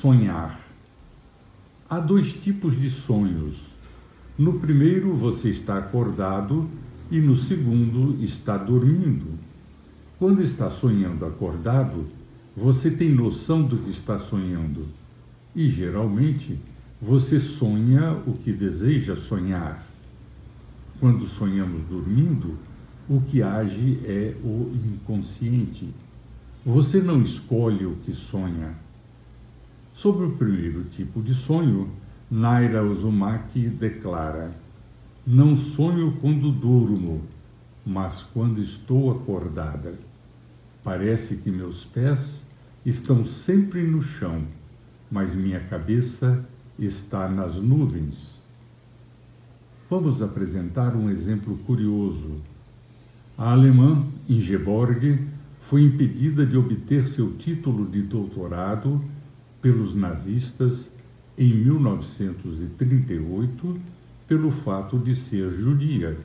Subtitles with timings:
[0.00, 0.58] Sonhar.
[1.86, 3.66] Há dois tipos de sonhos.
[4.38, 6.66] No primeiro, você está acordado
[7.10, 9.26] e no segundo, está dormindo.
[10.18, 12.06] Quando está sonhando acordado,
[12.56, 14.86] você tem noção do que está sonhando
[15.54, 16.58] e, geralmente,
[16.98, 19.84] você sonha o que deseja sonhar.
[20.98, 22.56] Quando sonhamos dormindo,
[23.06, 25.90] o que age é o inconsciente.
[26.64, 28.74] Você não escolhe o que sonha.
[30.00, 31.90] Sobre o primeiro tipo de sonho,
[32.30, 34.50] Naira Uzumaki declara:
[35.26, 37.20] Não sonho quando durmo,
[37.84, 39.92] mas quando estou acordada.
[40.82, 42.42] Parece que meus pés
[42.84, 44.42] estão sempre no chão,
[45.10, 46.48] mas minha cabeça
[46.78, 48.40] está nas nuvens.
[49.90, 52.40] Vamos apresentar um exemplo curioso.
[53.36, 55.18] A alemã Ingeborg
[55.60, 58.98] foi impedida de obter seu título de doutorado
[59.60, 60.88] pelos nazistas
[61.36, 63.78] em 1938
[64.26, 66.16] pelo fato de ser judia.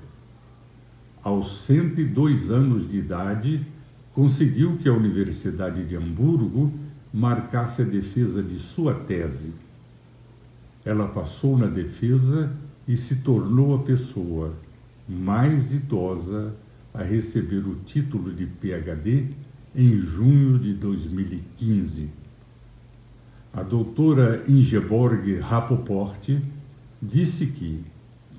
[1.23, 3.65] Aos 102 anos de idade,
[4.13, 6.71] conseguiu que a Universidade de Hamburgo
[7.11, 9.51] marcasse a defesa de sua tese.
[10.85, 12.51] Ela passou na defesa
[12.87, 14.53] e se tornou a pessoa
[15.09, 16.53] mais idosa
[16.93, 19.25] a receber o título de PhD
[19.75, 22.07] em junho de 2015.
[23.55, 26.29] A doutora Ingeborg Rapoport
[27.01, 27.81] disse que,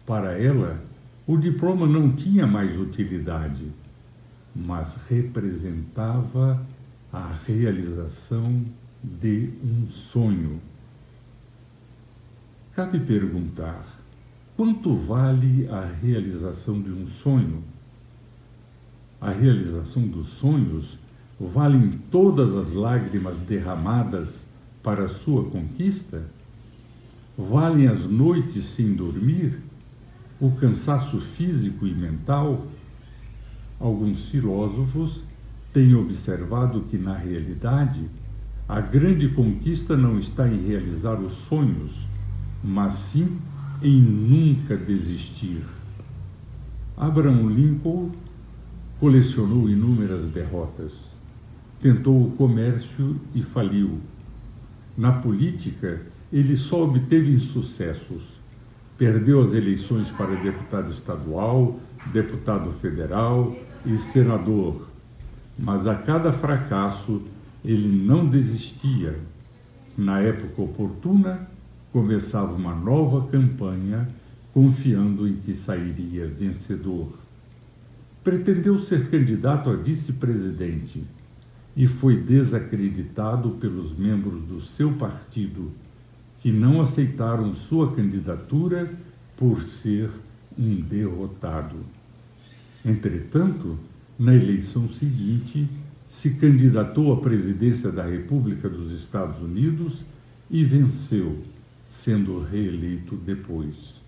[0.05, 0.79] para ela,
[1.27, 3.67] o diploma não tinha mais utilidade,
[4.55, 6.61] mas representava
[7.11, 8.63] a realização
[9.03, 10.61] de um sonho.
[12.75, 13.87] Cabe perguntar:
[14.55, 17.65] quanto vale a realização de um sonho?
[19.19, 20.99] A realização dos sonhos
[21.41, 24.45] valem todas as lágrimas derramadas
[24.87, 26.23] para sua conquista?
[27.37, 29.59] Valem as noites sem dormir?
[30.41, 32.65] O cansaço físico e mental?
[33.81, 35.25] Alguns filósofos
[35.73, 38.01] têm observado que, na realidade,
[38.69, 42.07] a grande conquista não está em realizar os sonhos,
[42.63, 43.41] mas sim
[43.83, 45.65] em nunca desistir.
[46.97, 48.13] Abraham Lincoln
[49.01, 50.93] colecionou inúmeras derrotas,
[51.83, 53.99] tentou o comércio e faliu
[54.97, 56.01] na política,
[56.33, 58.23] ele só obteve insucessos.
[58.97, 61.79] Perdeu as eleições para deputado estadual,
[62.13, 63.55] deputado federal
[63.85, 64.89] e senador.
[65.59, 67.23] Mas a cada fracasso,
[67.65, 69.19] ele não desistia.
[69.97, 71.49] Na época oportuna,
[71.93, 74.09] começava uma nova campanha,
[74.53, 77.13] confiando em que sairia vencedor.
[78.25, 81.05] Pretendeu ser candidato a vice-presidente
[81.77, 85.71] e foi desacreditado pelos membros do seu partido,
[86.41, 88.91] que não aceitaram sua candidatura
[89.37, 90.09] por ser
[90.59, 91.77] um derrotado.
[92.83, 93.79] Entretanto,
[94.19, 95.69] na eleição seguinte,
[96.09, 100.03] se candidatou à presidência da República dos Estados Unidos
[100.51, 101.37] e venceu,
[101.91, 104.01] sendo reeleito depois.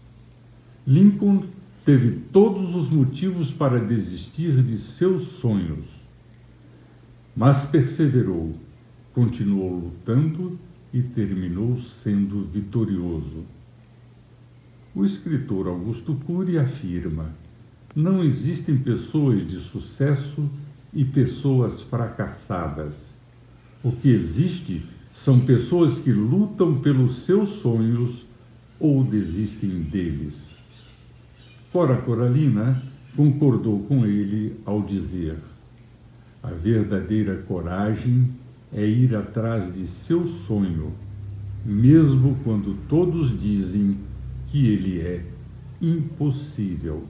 [0.86, 1.44] Lincoln
[1.84, 5.97] teve todos os motivos para desistir de seus sonhos
[7.38, 8.53] mas perseverou,
[9.15, 10.59] continuou lutando
[10.93, 13.44] e terminou sendo vitorioso.
[14.93, 17.31] O escritor Augusto Cury afirma:
[17.94, 20.50] não existem pessoas de sucesso
[20.93, 23.15] e pessoas fracassadas.
[23.84, 24.82] O que existe
[25.12, 28.27] são pessoas que lutam pelos seus sonhos
[28.81, 30.48] ou desistem deles.
[31.71, 32.82] Cora Coralina
[33.15, 35.37] concordou com ele ao dizer:
[36.43, 38.28] a verdadeira coragem
[38.72, 40.93] é ir atrás de seu sonho,
[41.65, 43.97] mesmo quando todos dizem
[44.48, 45.25] que ele é
[45.81, 47.04] impossível.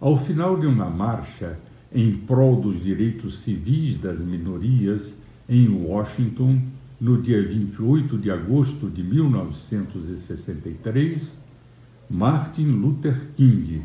[0.00, 1.58] Ao final de uma marcha
[1.92, 5.14] em prol dos direitos civis das minorias
[5.48, 6.60] em Washington,
[7.00, 11.36] no dia 28 de agosto de 1963,
[12.08, 13.82] Martin Luther King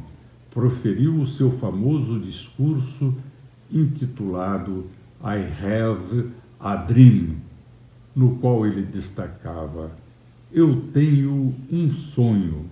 [0.52, 3.14] proferiu o seu famoso discurso
[3.72, 4.86] intitulado
[5.24, 7.38] I Have a Dream,
[8.16, 9.92] no qual ele destacava:
[10.52, 12.66] Eu tenho um sonho,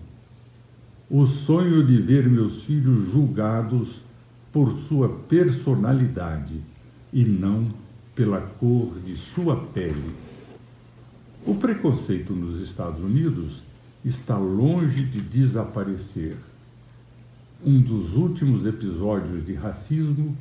[1.10, 4.04] o sonho de ver meus filhos julgados
[4.52, 6.62] por sua personalidade
[7.12, 7.68] e não
[8.16, 10.12] pela cor de sua pele.
[11.46, 13.64] O preconceito nos Estados Unidos
[14.06, 16.38] está longe de desaparecer.
[17.66, 20.38] Um dos últimos episódios de racismo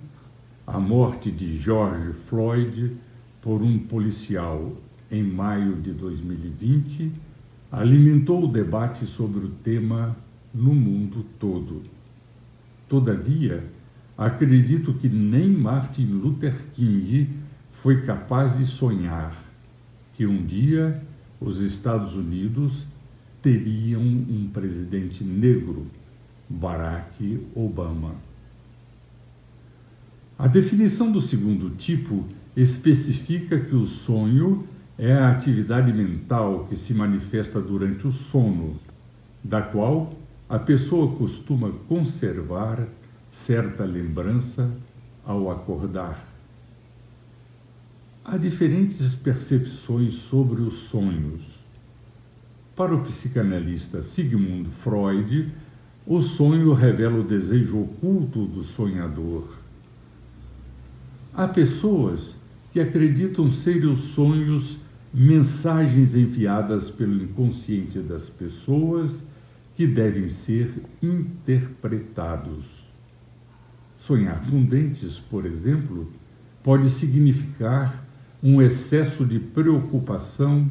[0.72, 2.96] a morte de George Floyd
[3.42, 4.72] por um policial
[5.10, 7.12] em maio de 2020,
[7.70, 10.16] alimentou o debate sobre o tema
[10.54, 11.82] no mundo todo.
[12.88, 13.62] Todavia,
[14.16, 17.28] acredito que nem Martin Luther King
[17.72, 19.36] foi capaz de sonhar
[20.14, 21.02] que um dia
[21.38, 22.86] os Estados Unidos
[23.42, 25.86] teriam um presidente negro,
[26.48, 28.31] Barack Obama.
[30.38, 32.24] A definição do segundo tipo
[32.56, 34.66] especifica que o sonho
[34.98, 38.78] é a atividade mental que se manifesta durante o sono,
[39.42, 40.14] da qual
[40.48, 42.86] a pessoa costuma conservar
[43.30, 44.70] certa lembrança
[45.24, 46.26] ao acordar.
[48.24, 51.40] Há diferentes percepções sobre os sonhos.
[52.76, 55.50] Para o psicanalista Sigmund Freud,
[56.06, 59.61] o sonho revela o desejo oculto do sonhador.
[61.34, 62.36] Há pessoas
[62.72, 64.78] que acreditam ser os sonhos
[65.12, 69.22] mensagens enviadas pelo inconsciente das pessoas
[69.74, 70.70] que devem ser
[71.02, 72.64] interpretados.
[73.98, 76.10] Sonhar com dentes, por exemplo,
[76.62, 78.04] pode significar
[78.42, 80.68] um excesso de preocupação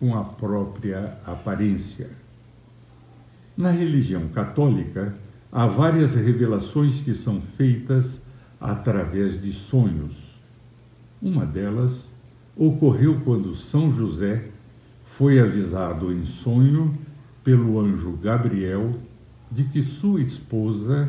[0.00, 2.08] com a própria aparência.
[3.56, 5.14] Na religião católica,
[5.52, 8.22] há várias revelações que são feitas
[8.60, 10.12] através de sonhos.
[11.22, 12.08] Uma delas
[12.56, 14.48] ocorreu quando São José
[15.04, 16.96] foi avisado em sonho
[17.42, 18.98] pelo anjo Gabriel
[19.50, 21.08] de que sua esposa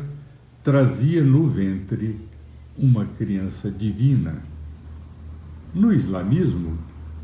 [0.64, 2.18] trazia no ventre
[2.76, 4.42] uma criança divina.
[5.74, 6.76] No islamismo,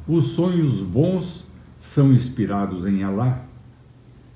[0.07, 1.45] os sonhos bons
[1.81, 3.45] são inspirados em Alá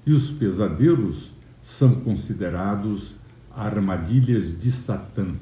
[0.06, 3.14] e os pesadelos são considerados
[3.54, 5.34] armadilhas de Satã.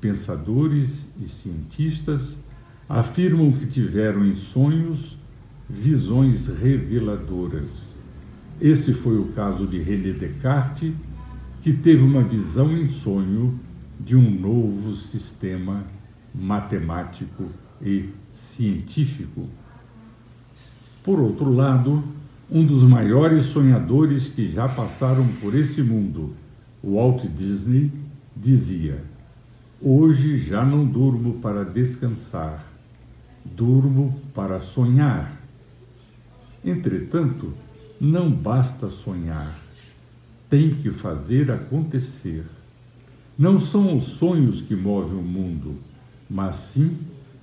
[0.00, 2.36] Pensadores e cientistas
[2.88, 5.16] afirmam que tiveram em sonhos
[5.68, 7.68] visões reveladoras.
[8.60, 10.92] Esse foi o caso de René Descartes,
[11.62, 13.58] que teve uma visão em sonho
[13.98, 15.84] de um novo sistema
[16.34, 17.50] matemático
[17.82, 19.48] e científico.
[21.02, 22.04] Por outro lado,
[22.50, 26.34] um dos maiores sonhadores que já passaram por esse mundo,
[26.84, 27.90] Walt Disney,
[28.36, 29.02] dizia:
[29.80, 32.64] Hoje já não durmo para descansar,
[33.44, 35.30] durmo para sonhar.
[36.64, 37.52] Entretanto,
[38.00, 39.58] não basta sonhar,
[40.48, 42.44] tem que fazer acontecer.
[43.38, 45.74] Não são os sonhos que movem o mundo,
[46.28, 46.96] mas sim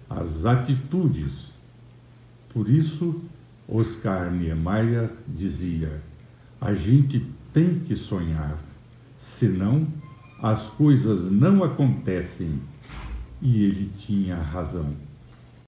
[0.10, 1.52] as atitudes.
[2.52, 3.22] Por isso,
[3.68, 6.02] Oscar Niemeyer dizia:
[6.60, 8.58] a gente tem que sonhar,
[9.20, 9.88] senão
[10.44, 12.60] as coisas não acontecem.
[13.42, 14.86] E ele tinha razão.